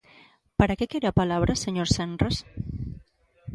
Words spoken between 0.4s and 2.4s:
¿Para que quere a palabra, señor Senras?